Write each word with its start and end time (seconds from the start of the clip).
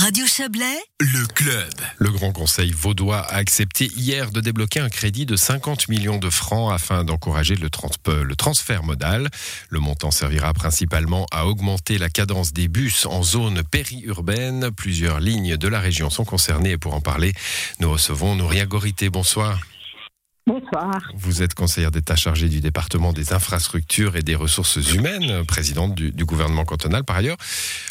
Radio 0.00 0.24
Chablais, 0.26 0.80
le 0.98 1.26
club. 1.26 1.74
Le 1.98 2.10
Grand 2.10 2.32
Conseil 2.32 2.70
vaudois 2.70 3.18
a 3.18 3.34
accepté 3.34 3.84
hier 3.94 4.30
de 4.30 4.40
débloquer 4.40 4.80
un 4.80 4.88
crédit 4.88 5.26
de 5.26 5.36
50 5.36 5.88
millions 5.88 6.16
de 6.16 6.30
francs 6.30 6.72
afin 6.72 7.04
d'encourager 7.04 7.54
le, 7.54 7.68
transfert 7.68 8.82
modal. 8.82 9.28
Le 9.68 9.78
montant 9.78 10.10
servira 10.10 10.54
principalement 10.54 11.26
à 11.32 11.44
augmenter 11.44 11.98
la 11.98 12.08
cadence 12.08 12.54
des 12.54 12.66
bus 12.66 13.04
en 13.04 13.22
zone 13.22 13.62
périurbaine. 13.62 14.70
Plusieurs 14.70 15.20
lignes 15.20 15.58
de 15.58 15.68
la 15.68 15.80
région 15.80 16.08
sont 16.08 16.24
concernées 16.24 16.70
et 16.70 16.78
pour 16.78 16.94
en 16.94 17.02
parler, 17.02 17.34
nous 17.80 17.90
recevons 17.90 18.36
Nouria 18.36 18.64
Gorité. 18.64 19.10
Bonsoir. 19.10 19.60
Bonsoir. 20.72 21.00
Vous 21.14 21.42
êtes 21.42 21.54
conseillère 21.54 21.90
d'État 21.90 22.16
chargée 22.16 22.48
du 22.48 22.60
département 22.60 23.12
des 23.12 23.32
infrastructures 23.32 24.16
et 24.16 24.22
des 24.22 24.34
ressources 24.34 24.76
humaines, 24.94 25.44
présidente 25.44 25.94
du, 25.94 26.24
gouvernement 26.24 26.64
cantonal 26.64 27.02
par 27.02 27.16
ailleurs. 27.16 27.36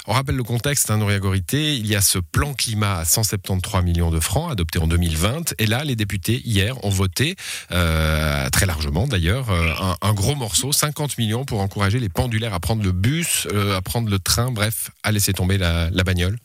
On 0.07 0.14
rappelle 0.14 0.36
le 0.36 0.43
contexte, 0.43 0.89
hein, 0.92 0.97
Nouria 0.97 1.20
Gorité, 1.20 1.75
il 1.75 1.88
y 1.88 1.96
a 1.96 2.02
ce 2.02 2.20
plan 2.20 2.54
climat 2.54 3.00
à 3.00 3.05
173 3.05 3.84
millions 3.84 4.11
de 4.11 4.20
francs 4.20 4.51
adopté 4.51 4.79
en 4.79 4.87
2020. 4.87 5.56
Et 5.57 5.65
là, 5.65 5.84
les 5.84 5.96
députés, 5.96 6.42
hier, 6.46 6.84
ont 6.86 6.89
voté, 6.89 7.36
euh, 7.71 8.50
très 8.50 8.65
largement 8.65 9.07
d'ailleurs, 9.07 9.50
euh, 9.50 9.73
un, 10.01 10.14
gros 10.14 10.36
morceau, 10.36 10.71
50 10.71 11.18
millions 11.18 11.46
pour 11.46 11.61
encourager 11.61 12.00
les 12.00 12.09
pendulaires 12.09 12.54
à 12.54 12.59
prendre 12.59 12.84
le 12.84 12.92
bus, 12.92 13.48
euh, 13.51 13.75
à 13.75 13.82
prendre 13.82 14.09
le 14.09 14.20
train, 14.20 14.51
bref, 14.51 14.92
à 15.04 15.11
laisser 15.11 15.34
tomber 15.34 15.57
la, 15.57 15.89
la 15.89 16.04
bagnole. 16.04 16.37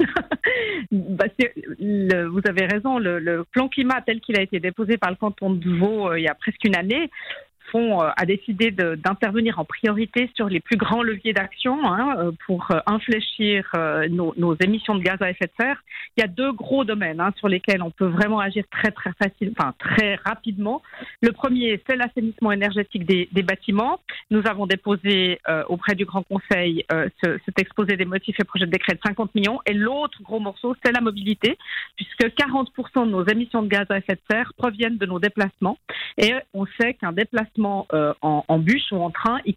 Vous 0.90 2.42
avez 2.48 2.66
raison, 2.66 2.98
le, 2.98 3.44
plan 3.50 3.68
climat 3.68 4.00
tel 4.04 4.20
qu'il 4.20 4.38
a 4.38 4.42
été 4.42 4.60
déposé 4.60 4.96
par 4.96 5.10
le 5.10 5.16
canton 5.16 5.50
de 5.50 5.70
Vaud 5.78 6.08
euh, 6.08 6.18
il 6.18 6.22
y 6.22 6.28
a 6.28 6.34
presque 6.34 6.64
une 6.64 6.76
année 6.76 7.10
euh, 7.74 8.10
a 8.16 8.26
décidé 8.26 8.70
d'intervenir 8.70 9.58
en 9.58 9.64
priorité 9.64 10.30
sur 10.34 10.48
les 10.48 10.60
plus 10.60 10.76
grands 10.76 11.02
leviers 11.02 11.32
d'action 11.32 11.78
hein, 11.84 12.14
euh, 12.18 12.32
pour 12.46 12.70
euh, 12.70 12.78
infléchir 12.86 13.70
nos, 14.10 14.56
émissions 14.60 14.94
de 14.94 15.02
gaz 15.02 15.16
à 15.20 15.30
effet 15.30 15.46
de 15.46 15.52
serre. 15.58 15.82
Il 16.16 16.20
y 16.20 16.24
a 16.24 16.26
deux 16.26 16.52
gros 16.52 16.84
domaines 16.84 17.20
hein, 17.20 17.32
sur 17.38 17.48
lesquels 17.48 17.82
on 17.82 17.90
peut 17.90 18.06
vraiment 18.06 18.40
agir 18.40 18.64
très 18.70 18.90
très 18.90 19.12
facile, 19.12 19.54
très 19.78 20.16
rapidement. 20.24 20.82
Le 21.20 21.32
premier, 21.32 21.82
c'est 21.88 21.96
l'assainissement 21.96 22.52
énergétique 22.52 23.04
des, 23.06 23.42
bâtiments. 23.42 24.00
Nous 24.30 24.42
avons 24.46 24.66
déposé 24.66 25.40
auprès 25.68 25.94
du 25.94 26.04
Grand 26.04 26.22
Conseil 26.22 26.84
cet 27.22 27.58
exposé 27.58 27.96
des 27.96 28.04
motifs 28.04 28.36
et 28.38 28.44
projets 28.44 28.66
de 28.66 28.70
décret 28.70 28.94
de 28.94 29.00
50 29.04 29.34
millions. 29.34 29.60
Et 29.66 29.72
l'autre 29.72 30.22
gros 30.22 30.38
morceau, 30.38 30.76
c'est 30.84 30.92
la 30.92 31.00
mobilité, 31.00 31.58
puisque 31.96 32.24
40% 32.24 33.06
de 33.06 33.10
nos 33.10 33.26
émissions 33.26 33.62
de 33.62 33.68
gaz 33.68 33.86
à 33.90 33.98
effet 33.98 34.14
de 34.14 34.20
serre 34.30 34.52
proviennent 34.56 34.98
de 34.98 35.06
nos 35.06 35.18
déplacements. 35.18 35.78
Et 36.18 36.32
on 36.54 36.66
sait 36.78 36.94
qu'un 36.94 37.12
déplacement 37.12 37.61
euh, 37.92 38.12
en, 38.22 38.58
bus 38.58 38.90
ou 38.92 38.96
en 38.96 39.10
train, 39.10 39.38
il, 39.44 39.54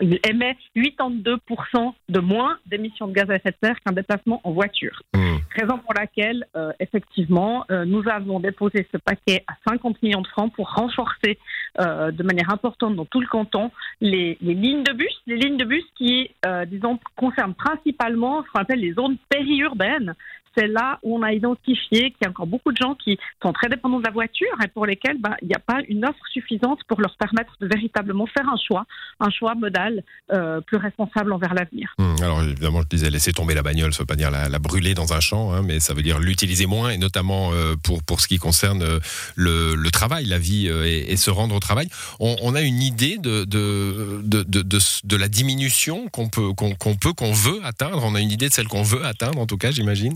il, 0.00 0.20
émet 0.28 0.56
82% 0.76 1.92
de 2.08 2.20
moins 2.20 2.58
d'émissions 2.66 3.08
de 3.08 3.12
gaz 3.12 3.30
à 3.30 3.36
effet 3.36 3.50
de 3.50 3.56
serre 3.66 3.80
qu'un 3.80 3.92
déplacement 3.92 4.40
en 4.44 4.52
voiture. 4.52 5.02
Mmh. 5.14 5.36
Raison 5.56 5.78
pour 5.78 5.94
laquelle, 5.94 6.46
euh, 6.56 6.72
effectivement, 6.80 7.64
euh, 7.70 7.84
nous 7.84 8.02
avons 8.08 8.40
déposé 8.40 8.86
ce 8.92 8.98
paquet 8.98 9.44
à 9.46 9.54
50 9.68 10.02
millions 10.02 10.22
de 10.22 10.26
francs 10.28 10.52
pour 10.52 10.72
renforcer 10.72 11.38
de 11.78 12.22
manière 12.22 12.50
importante 12.50 12.96
dans 12.96 13.06
tout 13.06 13.20
le 13.20 13.26
canton 13.26 13.70
les, 14.02 14.36
les, 14.42 14.52
lignes 14.52 14.82
de 14.82 14.92
bus, 14.92 15.22
les 15.26 15.36
lignes 15.36 15.56
de 15.56 15.64
bus 15.64 15.84
qui, 15.96 16.30
disons, 16.66 16.98
concernent 17.16 17.54
principalement 17.54 18.42
ce 18.42 18.50
qu'on 18.50 18.60
appelle 18.60 18.80
les 18.80 18.92
zones 18.92 19.16
périurbaines, 19.30 20.14
c'est 20.56 20.66
là 20.66 20.98
où 21.02 21.16
on 21.18 21.22
a 21.22 21.32
identifié 21.32 22.10
qu'il 22.10 22.22
y 22.22 22.26
a 22.26 22.30
encore 22.30 22.46
beaucoup 22.46 22.72
de 22.72 22.76
gens 22.76 22.94
qui 22.94 23.18
sont 23.42 23.52
très 23.52 23.68
dépendants 23.68 23.98
de 23.98 24.04
la 24.04 24.10
voiture 24.10 24.54
et 24.64 24.68
pour 24.68 24.86
lesquels 24.86 25.18
ben, 25.20 25.34
il 25.42 25.48
n'y 25.48 25.54
a 25.54 25.58
pas 25.58 25.80
une 25.88 26.04
offre 26.04 26.24
suffisante 26.32 26.80
pour 26.88 27.00
leur 27.00 27.16
permettre 27.16 27.56
de 27.60 27.66
véritablement 27.66 28.26
faire 28.26 28.48
un 28.48 28.56
choix, 28.56 28.84
un 29.20 29.30
choix 29.30 29.54
modal 29.54 30.02
euh, 30.32 30.60
plus 30.60 30.76
responsable 30.76 31.32
envers 31.32 31.54
l'avenir. 31.54 31.94
Hum, 31.98 32.16
alors 32.22 32.42
évidemment, 32.42 32.82
je 32.82 32.88
disais 32.88 33.10
laisser 33.10 33.32
tomber 33.32 33.54
la 33.54 33.62
bagnole, 33.62 33.92
ça 33.92 33.98
ne 33.98 34.02
veut 34.02 34.06
pas 34.06 34.16
dire 34.16 34.30
la, 34.30 34.58
brûler 34.58 34.94
dans 34.94 35.12
un 35.12 35.20
champ, 35.20 35.52
hein, 35.52 35.62
mais 35.62 35.80
ça 35.80 35.92
veut 35.94 36.02
dire 36.02 36.18
l'utiliser 36.20 36.66
moins 36.66 36.90
et 36.90 36.98
notamment 36.98 37.52
euh, 37.52 37.74
pour, 37.82 38.02
pour 38.02 38.20
ce 38.20 38.28
qui 38.28 38.38
concerne 38.38 38.82
euh, 38.82 39.00
le, 39.34 39.90
travail, 39.90 40.26
la 40.26 40.38
vie 40.38 40.68
et, 40.68 41.16
se 41.16 41.30
rendre 41.30 41.54
au 41.54 41.60
travail. 41.60 41.88
On, 42.20 42.54
a 42.54 42.62
une 42.62 42.82
idée 42.82 43.18
de, 43.18 43.44
de, 43.44 44.20
de, 44.24 44.42
de, 44.62 45.16
la 45.16 45.28
diminution 45.28 46.08
qu'on 46.08 46.28
peut, 46.28 46.52
qu'on 46.52 46.74
peut, 46.96 47.12
qu'on 47.12 47.32
veut 47.32 47.60
atteindre? 47.64 48.02
On 48.04 48.14
a 48.14 48.20
une 48.20 48.30
idée 48.30 48.48
de 48.48 48.52
celle 48.52 48.66
qu'on 48.66 48.82
veut 48.82 49.04
atteindre, 49.04 49.38
en 49.38 49.46
tout 49.46 49.58
cas, 49.58 49.70
j'imagine? 49.70 50.14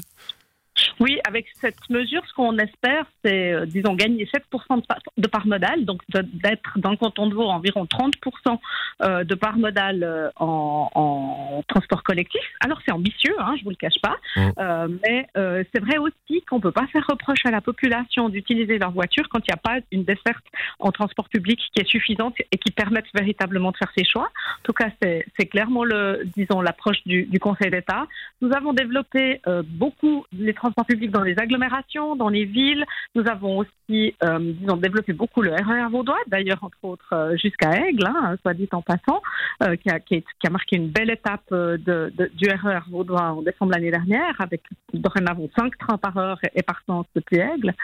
Oui, 1.01 1.19
avec 1.27 1.47
cette 1.61 1.89
mesure, 1.91 2.23
ce 2.27 2.33
qu'on 2.35 2.57
espère, 2.59 3.07
c'est, 3.25 3.53
euh, 3.53 3.67
disons, 3.67 3.95
gagner 3.95 4.27
7% 4.27 4.83
de 5.17 5.27
part, 5.29 5.47
modale, 5.47 5.85
donc 5.85 6.03
d'être 6.09 6.79
dans 6.79 6.91
le 6.91 6.97
canton 6.97 7.27
de 7.27 7.35
Vaud 7.35 7.49
environ 7.49 7.85
30% 7.85 8.59
euh, 9.03 9.25
de 9.25 9.35
part 9.35 9.59
modale 9.59 10.03
euh, 10.03 10.31
en, 10.37 11.63
transport 11.69 12.03
collectif. 12.03 12.43
Alors 12.61 12.81
c'est 12.85 12.93
ambitieux, 12.93 13.35
hein, 13.39 13.55
je 13.59 13.65
vous 13.65 13.71
le 13.71 13.77
cache 13.77 14.01
pas, 14.03 14.17
mmh. 14.37 14.99
mais 15.03 15.27
c'est 15.35 15.81
vrai 15.81 15.99
aussi 15.99 16.43
qu'on 16.49 16.61
peut 16.61 16.73
pas 16.73 16.87
faire 16.89 17.05
reproche 17.09 17.45
à 17.45 17.51
la 17.51 17.61
population 17.61 18.29
d'utiliser 18.29 18.79
leur 18.79 18.91
voiture 18.91 19.29
quand 19.29 19.41
il 19.41 19.51
n'y 19.51 19.55
a 19.55 19.57
pas 19.57 19.79
une 19.93 20.05
desserte 20.05 20.45
en 20.79 20.91
transport 20.91 21.29
public 21.29 21.61
qui 21.75 21.83
est 21.83 21.87
suffisante 21.87 22.35
et 22.39 22.59
qui 22.59 22.71
permette 22.73 23.07
véritablement 23.15 23.73
de 23.73 23.77
faire 23.77 23.93
ses 23.97 24.05
choix. 24.05 24.25
En 24.27 24.63
tout 24.63 24.73
cas, 24.73 24.91
c'est 25.01 25.47
clairement 25.47 25.85
le, 25.85 26.23
disons, 26.37 26.61
l'approche 26.61 26.99
du, 27.07 27.25
du, 27.25 27.39
Conseil 27.39 27.71
d'État. 27.71 28.07
Nous 28.41 28.51
avons 28.55 28.73
développé 28.73 29.41
beaucoup 29.65 30.25
les 30.33 30.55
transports 30.55 30.66
publics 30.73 31.11
dans 31.11 31.23
les 31.23 31.39
agglomérations, 31.39 32.17
dans 32.17 32.29
les 32.29 32.45
villes. 32.45 32.85
Nous 33.15 33.27
avons 33.29 33.59
aussi, 33.59 34.15
euh, 34.23 34.39
disons, 34.39 34.77
développé 34.77 35.13
beaucoup 35.13 35.43
le 35.43 35.53
RER 35.53 35.89
vaudois, 35.91 36.19
d'ailleurs, 36.27 36.63
entre 36.63 36.79
autres, 36.83 37.13
euh, 37.13 37.37
jusqu'à 37.37 37.73
Aigle, 37.73 38.07
hein, 38.07 38.37
soit 38.43 38.55
dit 38.55 38.69
en 38.73 38.83
passant, 38.83 39.23
euh, 39.63 39.77
qui, 39.77 39.91
a, 39.91 40.51
marqué 40.51 40.77
une 40.77 40.89
belle 40.89 41.11
étape 41.11 41.53
du 41.53 42.49
RER 42.49 42.81
vaudois 42.91 43.33
en 43.33 43.43
décembre 43.43 43.73
l'année 43.73 43.91
dernière, 43.91 44.35
avec 44.39 44.63
dorénavant 44.93 45.49
5 45.57 45.77
trains 45.79 45.99
par 45.99 46.17
heure 46.17 46.39
et, 46.55 46.63
par 46.63 46.81
sens 46.87 47.07
depuis 47.15 47.39
Aigle. 47.39 47.75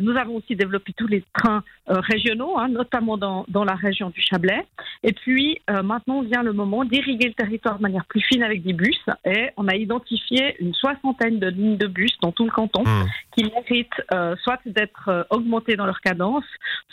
nous 0.00 0.16
avons 0.16 0.36
aussi 0.36 0.56
développé 0.56 0.92
tous 0.96 1.06
les 1.06 1.22
trains 1.32 1.62
régionaux, 1.86 2.58
hein, 2.58 2.68
notamment 2.68 3.16
dans, 3.16 3.64
la 3.64 3.74
région 3.74 4.10
du 4.10 4.20
Chablais. 4.20 4.66
Et 5.02 5.12
puis, 5.12 5.60
maintenant 5.68 6.22
vient 6.22 6.42
le 6.42 6.52
moment 6.52 6.84
d'irriguer 6.84 7.28
le 7.28 7.34
territoire 7.34 7.76
de 7.76 7.82
manière 7.82 8.04
plus 8.06 8.20
fine 8.20 8.42
avec 8.42 8.62
des 8.62 8.72
bus. 8.72 9.00
Et 9.24 9.50
on 9.56 9.68
a 9.68 9.76
identifié 9.76 10.56
une 10.60 10.74
soixantaine 10.74 11.38
de 11.38 11.48
lignes 11.48 11.76
de 11.76 11.86
bus 11.86 12.01
dans 12.20 12.32
tout 12.32 12.44
le 12.44 12.50
canton 12.50 12.82
mmh. 12.84 13.06
qui 13.36 13.44
méritent 13.44 14.02
euh, 14.12 14.36
soit 14.42 14.60
d'être 14.66 15.08
euh, 15.08 15.24
augmentés 15.30 15.76
dans 15.76 15.86
leur 15.86 16.00
cadence, 16.00 16.44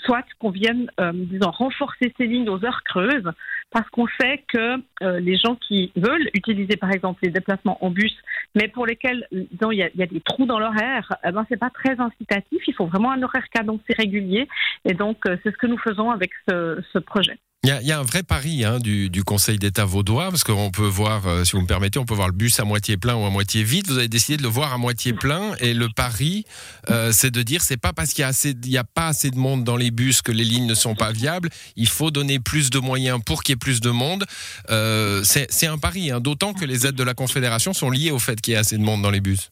soit 0.05 0.23
qu'on 0.39 0.49
vienne, 0.49 0.89
euh, 0.99 1.11
disons, 1.13 1.51
renforcer 1.51 2.13
ces 2.17 2.25
lignes 2.25 2.49
aux 2.49 2.63
heures 2.65 2.83
creuses, 2.83 3.31
parce 3.71 3.87
qu'on 3.89 4.07
sait 4.19 4.43
que 4.47 4.81
les 5.19 5.37
gens 5.37 5.55
qui 5.55 5.91
veulent 5.95 6.27
utiliser, 6.33 6.75
par 6.75 6.91
exemple, 6.91 7.19
les 7.21 7.29
déplacements 7.29 7.77
en 7.85 7.91
bus, 7.91 8.15
mais 8.55 8.67
pour 8.67 8.87
lesquels, 8.87 9.27
disons, 9.31 9.71
il 9.71 9.77
y, 9.77 9.83
a, 9.83 10.07
des 10.07 10.21
trous 10.21 10.47
dans 10.47 10.57
l'horaire, 10.57 11.13
eh 11.23 11.31
ben, 11.31 11.45
c'est 11.49 11.59
pas 11.59 11.69
très 11.69 11.99
incitatif. 11.99 12.63
Il 12.67 12.73
faut 12.73 12.87
vraiment 12.87 13.11
un 13.11 13.21
horaire 13.21 13.47
cadencé 13.53 13.93
régulier, 13.95 14.47
et 14.85 14.95
donc 14.95 15.17
c'est 15.23 15.51
ce 15.51 15.57
que 15.57 15.67
nous 15.67 15.77
faisons 15.77 16.09
avec 16.09 16.31
ce 16.47 16.97
projet. 16.97 17.37
Il 17.63 17.67
y, 17.83 17.91
a, 17.91 17.99
un 17.99 18.03
vrai 18.03 18.23
pari 18.23 18.63
hein, 18.63 18.79
du, 18.79 19.23
Conseil 19.25 19.59
d'État 19.59 19.83
vaudois, 19.83 20.29
parce 20.29 20.45
qu'on 20.45 20.71
peut 20.71 20.87
voir, 20.87 21.27
euh, 21.27 21.43
si 21.43 21.57
vous 21.57 21.61
me 21.61 21.67
permettez, 21.67 21.99
on 21.99 22.05
peut 22.05 22.13
voir 22.13 22.29
le 22.29 22.33
bus 22.33 22.57
à 22.61 22.63
moitié 22.63 22.95
plein 22.95 23.15
ou 23.15 23.25
à 23.25 23.29
moitié 23.29 23.63
vide. 23.63 23.85
Vous 23.89 23.97
avez 23.97 24.07
décidé 24.07 24.37
de 24.37 24.43
le 24.43 24.47
voir 24.47 24.71
à 24.71 24.77
moitié 24.77 25.11
plein, 25.11 25.53
et 25.59 25.73
le 25.73 25.89
pari, 25.89 26.45
euh, 26.89 27.11
c'est 27.11 27.31
de 27.31 27.43
dire, 27.43 27.61
c'est 27.61 27.75
pas 27.75 27.91
parce 27.91 28.13
qu'il 28.13 28.25
n'y 28.65 28.77
a, 28.77 28.79
a 28.79 28.83
pas 28.85 29.07
assez 29.07 29.29
de 29.29 29.37
monde 29.37 29.65
dans 29.65 29.75
les 29.75 29.91
bus 29.91 30.21
que 30.21 30.31
les 30.31 30.45
lignes 30.45 30.67
ne 30.67 30.73
sont 30.73 30.95
pas 30.95 31.11
viables. 31.11 31.49
Il 31.75 31.89
faut 31.89 32.11
donner 32.11 32.39
plus 32.39 32.69
de 32.69 32.79
moyens 32.79 33.19
pour 33.25 33.43
qu'il 33.43 33.51
y 33.51 33.55
ait 33.55 33.57
plus 33.57 33.81
de 33.81 33.89
monde. 33.89 34.25
Euh, 34.69 35.21
c'est 35.25 35.67
un 35.67 35.77
pari, 35.77 36.11
hein, 36.11 36.21
d'autant 36.21 36.53
que 36.53 36.63
les 36.63 36.87
aides 36.87 36.95
de 36.95 37.03
la 37.03 37.13
Confédération 37.13 37.73
sont 37.73 37.89
liées 37.89 38.11
au 38.11 38.19
fait 38.19 38.39
qu'il 38.39 38.53
y 38.53 38.55
ait 38.55 38.59
assez 38.59 38.77
de 38.77 38.83
monde 38.83 39.01
dans 39.01 39.11
les 39.11 39.19
bus. 39.19 39.51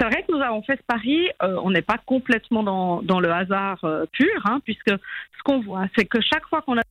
C'est 0.00 0.06
vrai 0.06 0.22
que 0.22 0.32
nous 0.32 0.42
avons 0.42 0.62
fait 0.62 0.76
ce 0.76 0.82
pari. 0.86 1.28
on 1.40 1.70
n'est 1.70 1.82
pas 1.82 1.98
complètement 2.06 2.62
dans, 3.02 3.20
le 3.20 3.30
hasard 3.30 3.84
pur, 4.12 4.46
hein, 4.46 4.60
puisque 4.64 4.88
ce 4.88 5.42
qu'on 5.44 5.60
voit, 5.60 5.84
c'est 5.94 6.06
que 6.06 6.20
chaque 6.22 6.46
fois 6.46 6.62
qu'on 6.62 6.78
a 6.78 6.82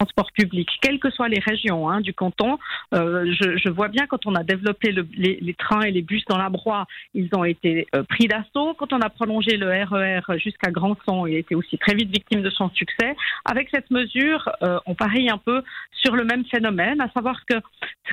transport 0.00 0.32
public, 0.32 0.68
quelles 0.80 0.98
que 0.98 1.10
soient 1.10 1.28
les 1.28 1.40
régions 1.40 1.88
hein, 1.90 2.00
du 2.00 2.14
canton. 2.14 2.58
Euh, 2.94 3.32
je, 3.38 3.68
vois 3.68 3.88
bien 3.88 4.06
quand 4.06 4.26
on 4.26 4.34
a 4.34 4.42
développé 4.42 4.92
les, 4.92 5.54
trains 5.54 5.82
et 5.82 5.90
les 5.90 6.02
bus 6.02 6.24
dans 6.26 6.38
la 6.38 6.48
broie, 6.48 6.86
ils 7.14 7.28
ont 7.34 7.44
été 7.44 7.86
euh, 7.94 8.02
pris 8.04 8.26
d'assaut. 8.26 8.74
Quand 8.74 8.92
on 8.92 9.00
a 9.00 9.10
prolongé 9.10 9.56
le 9.56 9.68
RER 9.68 10.20
e 10.30 10.38
jusqu'à 10.38 10.70
Grandson, 10.70 11.26
il 11.26 11.34
a 11.36 11.38
été 11.38 11.54
aussi 11.54 11.76
très 11.76 11.94
vite 11.94 12.10
victime 12.10 12.42
de 12.42 12.50
son 12.50 12.70
succès. 12.70 13.14
Avec 13.44 13.68
cette 13.70 13.90
mesure, 13.90 14.48
euh, 14.62 14.78
on 14.86 14.94
parie 14.94 15.28
un 15.28 15.38
peu 15.38 15.62
sur 15.92 16.16
le 16.16 16.24
même 16.24 16.44
phénomène, 16.46 17.00
à 17.00 17.10
savoir 17.10 17.44
que, 17.44 17.56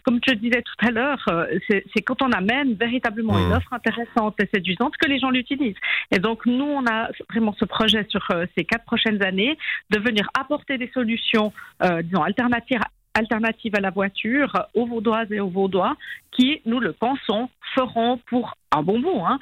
comme 0.03 0.19
je 0.27 0.33
disais 0.33 0.61
tout 0.61 0.85
à 0.85 0.91
l'heure, 0.91 1.23
c'est 1.69 2.01
quand 2.01 2.21
on 2.21 2.31
amène 2.31 2.73
véritablement 2.73 3.37
une 3.39 3.49
mmh. 3.49 3.53
offre 3.53 3.73
intéressante 3.73 4.35
et 4.41 4.49
séduisante 4.53 4.97
que 4.97 5.07
les 5.07 5.19
gens 5.19 5.29
l'utilisent. 5.29 5.77
Et 6.11 6.19
donc, 6.19 6.45
nous, 6.45 6.65
on 6.65 6.85
a 6.85 7.09
vraiment 7.29 7.55
ce 7.57 7.65
projet 7.65 8.05
sur 8.09 8.27
ces 8.57 8.65
quatre 8.65 8.83
prochaines 8.83 9.23
années 9.23 9.57
de 9.89 9.99
venir 9.99 10.27
apporter 10.37 10.77
des 10.77 10.91
solutions 10.93 11.53
euh, 11.76 11.76
disons, 11.81 12.23
alternative, 12.23 12.79
alternative 13.13 13.75
à 13.75 13.79
la 13.79 13.89
voiture 13.89 14.67
aux 14.73 14.85
Vaudoises 14.85 15.31
et 15.31 15.39
aux 15.39 15.49
Vaudois 15.49 15.95
qui, 16.31 16.61
nous 16.65 16.79
le 16.79 16.93
pensons, 16.93 17.49
feront 17.77 18.19
pour 18.29 18.55
un 18.75 18.83
bon. 18.83 18.97
Hein. 19.25 19.39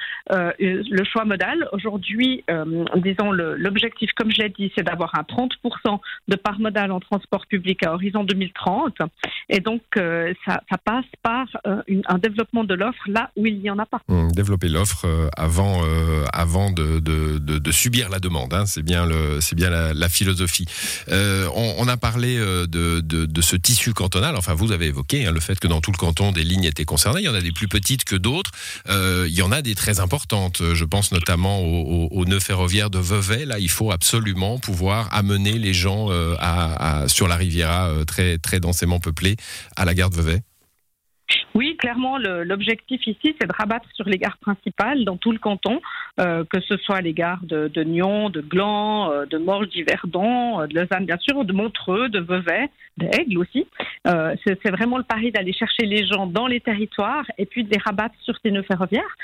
le 0.60 1.04
choix 1.04 1.26
modal, 1.26 1.68
aujourd'hui, 1.72 2.44
disons, 2.98 3.32
l'objectif, 3.32 4.12
comme 4.16 4.32
je 4.32 4.42
l'ai 4.42 4.50
dit, 4.50 4.72
c'est 4.76 4.84
d'avoir 4.84 5.12
un 5.16 5.24
30% 5.24 6.00
de 6.28 6.36
part 6.36 6.60
modale 6.60 6.92
en 6.92 7.00
transport 7.00 7.46
public 7.48 7.84
à 7.84 7.94
horizon 7.94 8.24
2030. 8.24 8.98
Et 9.50 9.60
donc, 9.60 9.82
ça, 10.46 10.62
passe 10.84 11.06
par 11.24 11.48
un 11.66 12.18
développement 12.20 12.64
de 12.64 12.76
l'offre 12.76 13.02
là 13.08 13.32
où 13.36 13.46
il 13.48 13.60
n'y 13.60 13.70
en 13.70 13.80
a 13.80 13.86
pas. 13.86 14.02
Mmh, 14.08 14.32
développer 14.34 14.70
l'offre 14.70 15.08
avant, 15.36 15.82
avant 16.32 16.72
de, 16.72 17.72
subir 17.72 18.10
la 18.10 18.20
demande. 18.20 18.54
Hein. 18.54 18.66
C'est 18.66 18.84
bien, 18.84 19.06
le, 19.06 19.40
bien 19.56 19.70
la, 19.70 20.10
philosophie. 20.10 20.66
On, 21.10 21.88
a 21.88 21.98
parlé 21.98 22.38
de, 22.38 23.00
de, 23.02 23.42
ce 23.42 23.56
tissu 23.56 23.94
cantonal. 23.94 24.36
Enfin, 24.36 24.54
vous 24.54 24.72
avez 24.72 24.88
évoqué 24.88 25.26
hein, 25.26 25.32
le 25.32 25.40
fait 25.40 25.60
que 25.60 25.68
dans 25.68 25.82
tout 25.82 25.92
le 25.92 25.98
canton, 25.98 26.32
des 26.32 26.44
lignes 26.44 26.66
étaient 26.66 26.86
concernées. 26.86 27.22
Il 27.22 27.26
y 27.26 27.30
en 27.30 27.36
a 27.36 27.42
des 27.42 27.52
plus 27.52 27.68
petites 27.68 28.04
que 28.04 28.16
d'autres. 28.26 28.52
Euh, 28.90 29.26
il 29.30 29.36
y 29.36 29.44
en 29.44 29.52
a 29.52 29.62
des 29.62 29.76
très 29.76 30.00
importantes. 30.00 30.62
Je 30.74 30.86
pense 30.86 31.12
notamment 31.12 31.62
aux, 31.62 32.26
nœuds 32.26 32.40
ferroviaires 32.40 32.90
de 32.90 33.00
Vevey. 33.00 33.46
Là, 33.46 33.60
il 33.60 33.70
faut 33.70 33.92
absolument 33.92 34.58
pouvoir 34.58 35.14
amener 35.14 35.58
les 35.60 35.74
gens 35.74 36.08
euh, 36.10 36.36
sur 37.08 37.28
la 37.28 37.36
Riviera 37.36 37.90
euh, 37.90 38.04
très, 38.04 38.40
très 38.40 38.60
densément 38.60 39.00
peuplée 39.00 39.36
à 39.76 39.86
la 39.86 39.94
gare 39.94 40.10
de 40.10 40.16
Vevey. 40.16 40.42
Oui, 41.54 41.65
clairement, 41.86 42.18
l'objectif 42.18 43.06
ici, 43.06 43.36
c'est 43.40 43.48
de 43.48 43.54
rabattre 43.56 43.88
sur 43.94 44.10
les 44.10 44.18
gares 44.18 44.40
principales 44.40 45.06
dans 45.06 45.18
tout 45.18 45.32
le 45.32 45.38
canton, 45.38 45.80
euh, 46.20 46.44
que 46.44 46.60
ce 46.62 46.78
soit 46.78 47.00
les 47.02 47.14
gares 47.14 47.44
de, 47.44 47.68
de 47.68 47.84
Nyon, 47.84 48.32
de 48.32 48.42
Gland, 48.42 49.12
euh, 49.12 49.28
de 49.28 49.38
Morges, 49.38 49.70
d'Yverdon, 49.70 50.62
euh, 50.62 50.66
de 50.66 50.74
Lausanne, 50.74 51.06
bien 51.06 51.20
sûr, 51.20 51.46
de 51.46 51.54
Montreux, 51.54 52.10
de 52.10 52.20
Vevey, 52.20 52.72
d'Aigle 52.98 53.38
aussi. 53.38 53.68
c'est 54.06 54.72
vraiment 54.72 54.98
le 54.98 55.04
pari 55.04 55.32
d'aller 55.32 55.52
chercher 55.52 55.86
les 55.86 56.08
gens 56.08 56.28
dans 56.28 56.48
les 56.48 56.62
territoires 56.62 57.26
et 57.38 57.46
puis 57.46 57.64
de 57.66 57.70
les 57.70 57.78
rabattre 57.78 58.16
sur 58.22 58.36
ces 58.42 58.52
nœuds 58.52 58.64
ferroviaires. 58.64 59.16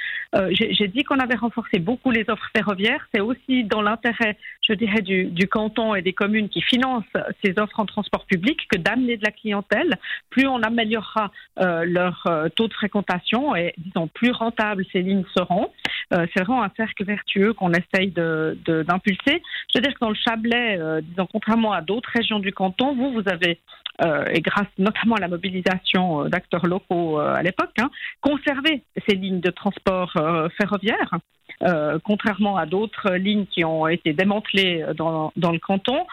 J'ai 0.52 0.88
dit 0.90 1.04
qu'on 1.04 1.20
avait 1.20 1.36
renforcé 1.36 1.80
beaucoup 1.80 2.12
les 2.12 2.26
offres 2.28 2.50
ferroviaires. 2.54 3.08
C'est 3.14 3.22
aussi 3.22 3.64
dans 3.64 3.82
l'intérêt, 3.82 4.38
je 4.68 4.74
dirais, 4.74 5.02
du, 5.02 5.48
canton 5.48 5.96
et 5.96 6.02
des 6.02 6.12
communes 6.12 6.50
qui 6.50 6.62
financent 6.62 7.16
ces 7.44 7.54
offres 7.60 7.80
en 7.80 7.86
transport 7.86 8.26
public 8.26 8.60
que 8.70 8.78
d'amener 8.78 9.16
de 9.16 9.24
la 9.24 9.32
clientèle. 9.32 9.98
Plus 10.30 10.48
on 10.48 10.62
améliorera 10.62 11.32
leur 11.58 12.28
taux 12.52 12.68
de 12.68 12.74
fréquentation 12.74 13.56
et, 13.56 13.74
disons, 13.78 14.08
plus 14.08 14.32
rentables 14.32 14.86
ces 14.92 15.02
lignes 15.02 15.26
seront. 15.36 15.70
Euh, 16.14 16.26
c'est 16.34 16.44
vraiment 16.44 16.64
un 16.64 16.72
cercle 16.76 17.04
vertueux 17.04 17.54
qu'on 17.54 17.72
essaye 17.72 18.12
d'impulser. 18.12 19.42
Je 19.70 19.78
veux 19.78 19.82
dire 19.82 19.94
que 19.94 20.00
dans 20.00 20.10
le 20.10 20.16
Chablais, 20.16 20.78
euh, 20.80 21.02
disons, 21.02 21.28
contrairement 21.32 21.74
à 21.74 21.82
d'autres 21.82 22.10
régions 22.14 22.40
du 22.40 22.52
canton, 22.52 22.96
vous, 22.96 23.12
vous 23.12 23.24
avez 23.28 23.60
et 24.34 24.42
grâce 24.42 24.66
notamment 24.80 25.14
à 25.14 25.20
la 25.20 25.28
mobilisation 25.28 26.26
d'acteurs 26.26 26.66
locaux 26.66 27.20
à 27.20 27.44
l'époque, 27.44 27.78
hein, 27.78 27.92
conservé 28.20 28.82
ces 29.08 29.14
lignes 29.16 29.42
de 29.42 29.52
transport 29.52 30.12
ferroviaire, 30.58 31.12
contrairement 32.04 32.58
à 32.58 32.66
d'autres 32.66 33.12
lignes 33.12 33.46
qui 33.46 33.64
ont 33.64 33.88
été 33.88 34.14
démantelées 34.14 34.84
dans, 34.96 35.32
dans 35.36 35.52
le 35.52 35.60
canton. 35.60 36.08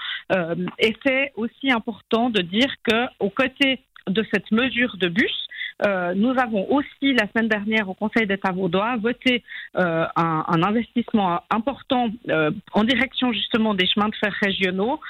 et 0.79 0.97
c'est 1.03 1.33
aussi 1.37 1.71
important 1.71 2.29
de 2.29 2.43
dire 2.43 2.75
qu'aux 2.87 3.31
côtés 3.31 3.81
de 4.09 4.25
cette 4.33 4.51
mesure 4.51 4.97
de 4.97 5.09
bus, 5.09 5.48
euh, 5.87 6.13
nous 6.15 6.35
avons 6.39 6.71
aussi, 6.71 7.13
la 7.15 7.29
semaine 7.29 7.49
dernière, 7.49 7.89
au 7.89 7.95
Conseil 7.95 8.27
d'État 8.27 8.51
vaudois, 8.51 8.97
voté 8.97 9.45
euh, 9.77 10.07
un, 10.17 10.45
un, 10.49 10.63
investissement 10.63 11.41
important 11.51 12.09
euh, 12.29 12.51
en 12.73 12.85
direction 12.85 13.33
justement 13.33 13.75
des 13.75 13.87
chemins 13.87 14.09
de 14.09 14.17
fer 14.17 14.33
régionaux 14.43 15.01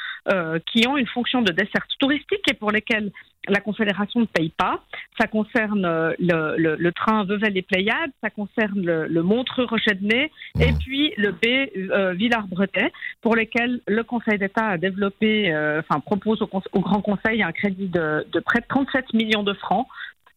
qui 0.70 0.86
ont 0.86 0.98
une 0.98 1.06
fonction 1.06 1.40
de 1.40 1.50
desserte 1.52 1.88
touristique 1.98 2.42
et 2.50 2.52
pour 2.52 2.70
lesquels 2.70 3.10
la 3.48 3.60
Confédération 3.60 4.20
ne 4.20 4.26
paye 4.26 4.50
pas. 4.50 4.82
Ça 5.18 5.26
concerne 5.26 5.80
le, 6.18 6.56
le, 6.58 6.76
le 6.76 6.92
train 6.92 7.24
Vevey 7.24 7.48
les 7.48 7.62
Pléiades, 7.62 8.10
ça 8.22 8.28
concerne 8.28 8.84
le, 8.84 9.06
le 9.06 9.22
Montreux-Rocher 9.22 9.94
de 9.94 10.06
Nez 10.06 10.30
et 10.60 10.72
puis 10.84 11.14
le 11.16 11.32
B 11.32 12.14
Villars-Bretet, 12.18 12.92
pour 13.22 13.36
lesquels 13.36 13.80
le 13.86 14.02
Conseil 14.02 14.38
d'État 14.38 14.66
a 14.66 14.76
développé, 14.76 15.50
enfin 15.78 16.00
propose 16.00 16.42
au, 16.42 16.50
au, 16.72 16.80
Grand 16.80 17.00
Conseil 17.00 17.42
un 17.42 17.52
crédit 17.52 17.88
de, 17.88 18.26
de 18.30 18.40
près 18.40 18.60
de 18.60 18.66
37 18.68 19.14
millions 19.14 19.44
de 19.44 19.54
francs 19.54 19.86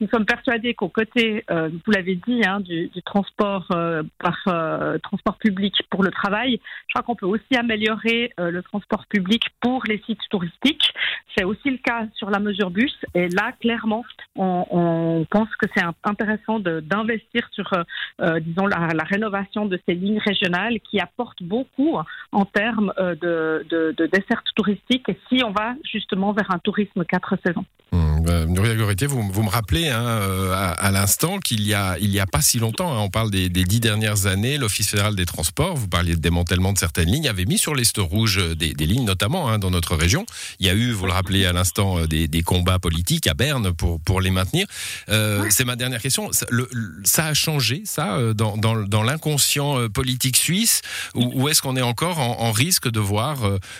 nous 0.01 0.07
sommes 0.07 0.25
persuadés 0.25 0.73
qu'au 0.73 0.89
côté, 0.89 1.45
euh, 1.51 1.69
vous 1.69 1.91
l'avez 1.91 2.15
dit, 2.15 2.41
hein, 2.43 2.59
du, 2.59 2.89
transport 3.05 3.67
euh, 3.71 4.01
par 4.17 4.37
euh, 4.47 4.97
transport 4.97 5.37
public 5.37 5.75
pour 5.91 6.03
le 6.03 6.09
travail, 6.09 6.59
je 6.87 6.93
crois 6.93 7.03
qu'on 7.03 7.15
peut 7.15 7.27
aussi 7.27 7.55
améliorer 7.55 8.31
le 8.37 8.61
transport 8.63 9.05
public 9.05 9.43
pour 9.61 9.83
les 9.87 10.01
sites 10.07 10.21
touristiques. 10.29 10.93
C'est 11.37 11.43
aussi 11.43 11.69
le 11.69 11.77
cas 11.77 12.07
sur 12.15 12.31
la 12.31 12.39
mesure 12.39 12.71
bus. 12.71 12.95
Et 13.13 13.29
là, 13.29 13.51
clairement, 13.59 14.03
on, 14.35 15.25
pense 15.29 15.55
que 15.57 15.67
c'est 15.75 15.83
intéressant 16.03 16.59
d'investir 16.59 17.47
sur, 17.51 17.71
disons, 18.41 18.65
la, 18.65 19.03
rénovation 19.03 19.65
de 19.65 19.79
ces 19.87 19.93
lignes 19.93 20.19
régionales 20.19 20.79
qui 20.79 20.99
apportent 20.99 21.43
beaucoup 21.43 21.97
en 22.31 22.45
termes 22.45 22.93
de, 22.97 23.65
de, 23.69 23.93
de 23.95 24.05
desserte 24.07 24.47
touristique. 24.55 25.07
Et 25.09 25.19
si 25.29 25.43
on 25.43 25.51
va 25.51 25.75
justement 25.83 26.33
vers 26.33 26.49
un 26.51 26.59
tourisme 26.59 27.05
quatre 27.05 27.35
saisons. 27.45 27.65
Mmh, 27.91 28.10
bah, 28.21 28.45
vous, 28.45 29.31
vous 29.31 29.43
me 29.43 29.49
rappelez 29.49 29.81
Hein, 29.89 30.03
euh, 30.03 30.75
à, 30.77 30.91
l'instant 30.91 31.39
qu'il 31.39 31.61
y 31.61 31.73
a, 31.73 31.97
il 31.99 32.11
y 32.11 32.19
a 32.19 32.25
pas 32.25 32.41
si 32.41 32.59
longtemps, 32.59 32.93
hein, 32.93 32.99
on 32.99 33.09
parle 33.09 33.31
des, 33.31 33.49
dix 33.49 33.79
dernières 33.79 34.25
années, 34.25 34.57
l'Office 34.57 34.89
fédéral 34.89 35.15
des 35.15 35.25
transports, 35.25 35.75
vous 35.75 35.87
parliez 35.87 36.15
de 36.15 36.21
démantèlement 36.21 36.73
de 36.73 36.77
certaines 36.77 37.09
lignes, 37.09 37.27
avait 37.27 37.45
mis 37.45 37.57
sur 37.57 37.75
liste 37.75 37.97
rouge 37.97 38.39
des, 38.55 38.73
lignes, 38.73 39.05
notamment 39.05 39.49
hein, 39.49 39.59
dans 39.59 39.71
notre 39.71 39.95
région. 39.95 40.25
Il 40.59 40.67
y 40.67 40.69
a 40.69 40.73
eu, 40.73 40.91
vous 40.91 41.05
le 41.05 41.11
rappelez 41.11 41.45
à 41.45 41.53
l'instant, 41.53 41.99
euh, 41.99 42.07
des, 42.07 42.41
combats 42.43 42.79
politiques 42.79 43.27
à 43.27 43.33
Berne 43.33 43.71
pour, 43.71 44.01
pour 44.01 44.19
les 44.19 44.31
maintenir. 44.31 44.65
Euh, 45.09 45.45
c'est 45.49 45.63
ma 45.63 45.75
dernière 45.75 46.01
question. 46.01 46.31
Ça, 46.31 46.45
ça 47.03 47.27
a 47.27 47.33
changé, 47.33 47.83
ça, 47.85 48.33
dans, 48.33 48.57
dans, 48.57 49.03
l'inconscient 49.03 49.89
politique 49.89 50.37
suisse, 50.37 50.81
ou, 51.15 51.47
est-ce 51.49 51.61
qu'on 51.61 51.75
est 51.75 51.81
encore 51.81 52.19
en, 52.19 52.51
risque 52.51 52.89
de 52.89 52.99
voir 52.99 53.37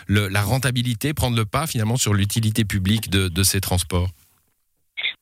la 0.08 0.42
rentabilité 0.42 1.14
prendre 1.14 1.36
le 1.36 1.46
pas 1.46 1.68
finalement 1.68 1.98
sur 1.98 2.14
l'utilité 2.14 2.64
publique 2.66 3.10
de 3.10 3.44
ces 3.44 3.60
transports? 3.62 4.10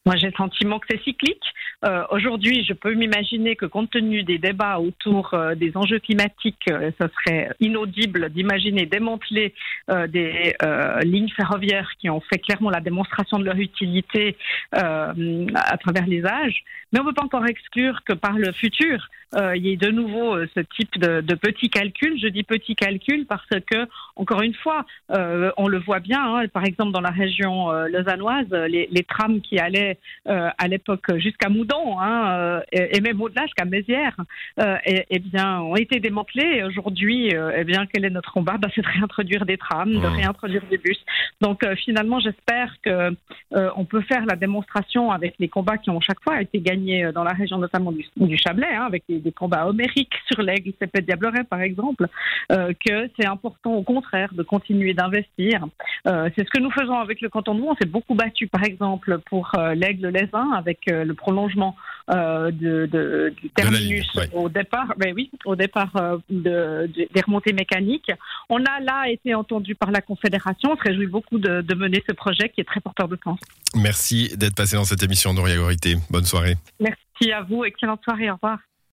Moi, 0.05 0.15
j'ai 0.15 0.27
le 0.27 0.33
sentiment 0.33 0.79
que 0.79 0.87
c'est 0.89 1.03
cyclique. 1.03 1.43
Euh, 1.85 2.03
Aujourd'hui, 2.11 2.63
je 2.63 2.73
peux 2.73 2.93
m'imaginer 2.93 3.55
que 3.55 3.65
compte 3.65 3.91
tenu 3.91 4.23
des 4.23 4.37
débats 4.37 4.79
autour 4.79 5.33
euh, 5.33 5.55
des 5.55 5.75
enjeux 5.75 5.99
climatiques, 5.99 6.69
euh, 6.69 6.91
ce 6.99 7.07
serait 7.07 7.49
inaudible 7.59 8.29
d'imaginer 8.29 8.85
démanteler 8.85 9.53
euh, 9.89 10.07
des 10.07 10.55
lignes 11.03 11.29
ferroviaires 11.35 11.91
qui 11.99 12.09
ont 12.09 12.21
fait 12.21 12.39
clairement 12.39 12.69
la 12.69 12.79
démonstration 12.79 13.39
de 13.39 13.45
leur 13.45 13.57
utilité 13.57 14.37
à 14.71 15.77
travers 15.79 16.07
les 16.07 16.25
âges. 16.25 16.63
Mais 16.91 16.99
on 16.99 17.03
ne 17.03 17.09
peut 17.09 17.15
pas 17.15 17.25
encore 17.25 17.45
exclure 17.45 18.01
que 18.05 18.13
par 18.13 18.37
le 18.37 18.51
futur, 18.51 19.09
il 19.33 19.65
y 19.65 19.71
ait 19.71 19.77
de 19.77 19.89
nouveau 19.89 20.37
ce 20.55 20.59
type 20.59 20.99
de, 20.99 21.21
de 21.21 21.35
petits 21.35 21.69
calculs. 21.69 22.19
Je 22.19 22.27
dis 22.27 22.43
petits 22.43 22.75
calculs 22.75 23.25
parce 23.25 23.47
que, 23.49 23.87
encore 24.15 24.41
une 24.41 24.53
fois, 24.53 24.85
on 25.09 25.67
le 25.67 25.79
voit 25.79 25.99
bien, 25.99 26.35
hein, 26.35 26.47
par 26.47 26.65
exemple 26.65 26.91
dans 26.91 27.01
la 27.01 27.11
région 27.11 27.71
lausannoise, 27.87 28.47
les, 28.51 28.87
les 28.91 29.03
trams 29.03 29.41
qui 29.41 29.59
allaient 29.59 29.97
euh, 30.27 30.49
à 30.57 30.67
l'époque 30.67 31.15
jusqu'à 31.17 31.49
Moudon 31.49 31.99
hein, 31.99 32.29
euh, 32.29 32.61
et, 32.71 33.01
même 33.01 33.21
au-delà 33.21 33.43
jusqu'à 33.43 33.65
Mézières, 33.65 34.15
euh, 34.59 34.75
et, 34.85 35.05
et, 35.09 35.19
bien 35.19 35.61
ont 35.61 35.75
été 35.75 35.99
démantelés. 35.99 36.63
Aujourd'hui, 36.63 37.33
eh 37.55 37.63
bien 37.63 37.85
quel 37.85 38.05
est 38.05 38.09
notre 38.09 38.31
combat? 38.31 38.57
Bah, 38.57 38.67
C'est 38.73 38.81
de 38.81 38.87
réintroduire 38.87 39.45
des 39.45 39.57
trams, 39.57 39.91
de 39.91 40.05
réintroduire 40.05 40.63
des 40.69 40.77
bus. 40.77 40.99
Donc 41.41 41.65
finalement, 41.77 42.19
j'espère 42.19 42.75
que 42.81 43.15
on 43.51 43.85
peut 43.85 44.01
faire 44.01 44.25
la 44.25 44.35
démonstration 44.35 45.11
avec 45.11 45.35
les 45.39 45.47
combats 45.47 45.77
qui 45.77 45.89
ont 45.89 46.01
chaque 46.01 46.21
fois 46.21 46.41
été 46.41 46.59
gagnés 46.59 47.11
dans 47.13 47.23
la 47.23 47.33
région 47.33 47.57
notamment 47.57 47.91
du, 47.91 48.05
du 48.17 48.37
Chablais, 48.37 48.73
hein, 48.73 48.85
avec 48.85 49.03
des, 49.19 49.31
combats 49.31 49.67
homériques 49.67 50.13
sur 50.31 50.41
l'aigle 50.41 50.73
CP 50.79 51.01
Diableret 51.01 51.43
par 51.43 51.61
exemple, 51.61 52.07
que 52.49 53.09
c'est 53.17 53.27
important 53.27 53.73
au 53.73 53.83
contraire 53.83 54.33
de 54.33 54.43
continuer 54.43 54.93
d'investir. 54.93 55.65
c'est 56.05 56.43
ce 56.45 56.49
que 56.49 56.59
nous 56.59 56.71
faisons 56.71 56.97
avec 56.97 57.21
le 57.21 57.29
canton 57.29 57.55
de 57.55 57.61
Vaud. 57.61 57.69
On 57.69 57.75
s'est 57.75 57.89
beaucoup 57.89 58.15
battu 58.15 58.47
par 58.47 58.63
exemple 58.63 59.19
pour 59.25 59.51
l'aigle 59.75 60.07
lesin 60.07 60.51
avec 60.53 60.79
euh, 60.89 61.03
le 61.03 61.13
prolongement 61.13 61.75
euh, 62.09 62.51
de, 62.51 63.33
du 63.41 63.49
terminus 63.49 64.07
au 64.33 64.49
départ, 64.49 64.93
ben 64.97 65.13
oui, 65.15 65.29
au 65.45 65.55
départ 65.55 65.95
euh, 65.95 66.17
de, 66.29 66.89
des 66.95 67.21
remontées 67.21 67.53
mécaniques. 67.53 68.11
On 68.49 68.63
a 68.63 68.79
là 68.79 69.09
été 69.09 69.33
entendu 69.35 69.75
par 69.75 69.91
la 69.91 70.01
Confédération. 70.01 70.71
On 70.71 70.77
se 70.77 70.83
réjouit 70.83 71.07
beaucoup 71.07 71.37
de, 71.39 71.63
mener 71.75 72.03
ce 72.07 72.13
projet 72.13 72.49
qui 72.49 72.61
est 72.61 72.65
très 72.65 72.81
porteur 72.81 73.07
de 73.07 73.17
sens. 73.23 73.39
Merci 73.75 74.35
d'être 74.35 74.55
passé 74.55 74.75
dans 74.75 74.83
cette 74.83 75.03
émission, 75.03 75.33
Noria 75.33 75.55
Gorité. 75.55 75.95
Bonne 76.09 76.25
soirée. 76.25 76.55
Merci 76.79 77.31
à 77.31 77.41
vous. 77.41 77.63
Excellente 77.63 78.01
soirée. 78.03 78.29
Au 78.29 78.33
revoir. 78.33 78.59